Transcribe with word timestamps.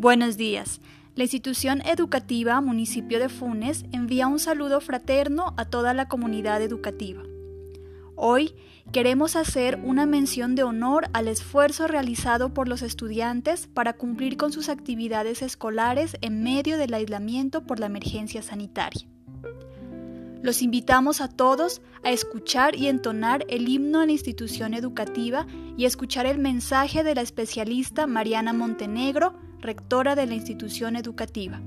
Buenos 0.00 0.38
días. 0.38 0.80
La 1.14 1.24
institución 1.24 1.82
educativa 1.82 2.58
Municipio 2.62 3.18
de 3.18 3.28
Funes 3.28 3.84
envía 3.92 4.28
un 4.28 4.38
saludo 4.38 4.80
fraterno 4.80 5.52
a 5.58 5.66
toda 5.66 5.92
la 5.92 6.08
comunidad 6.08 6.62
educativa. 6.62 7.22
Hoy 8.16 8.54
queremos 8.92 9.36
hacer 9.36 9.78
una 9.84 10.06
mención 10.06 10.54
de 10.54 10.62
honor 10.62 11.10
al 11.12 11.28
esfuerzo 11.28 11.86
realizado 11.86 12.54
por 12.54 12.66
los 12.66 12.80
estudiantes 12.80 13.66
para 13.66 13.92
cumplir 13.92 14.38
con 14.38 14.52
sus 14.52 14.70
actividades 14.70 15.42
escolares 15.42 16.16
en 16.22 16.42
medio 16.42 16.78
del 16.78 16.94
aislamiento 16.94 17.66
por 17.66 17.78
la 17.78 17.84
emergencia 17.84 18.40
sanitaria. 18.40 19.06
Los 20.42 20.62
invitamos 20.62 21.20
a 21.20 21.28
todos 21.28 21.82
a 22.02 22.10
escuchar 22.10 22.74
y 22.74 22.88
entonar 22.88 23.44
el 23.48 23.68
himno 23.68 24.00
a 24.00 24.06
la 24.06 24.12
institución 24.12 24.72
educativa 24.72 25.46
y 25.76 25.84
escuchar 25.84 26.24
el 26.24 26.38
mensaje 26.38 27.04
de 27.04 27.14
la 27.14 27.20
especialista 27.20 28.06
Mariana 28.06 28.54
Montenegro, 28.54 29.34
rectora 29.60 30.14
de 30.14 30.26
la 30.26 30.34
institución 30.34 30.96
educativa. 30.96 31.60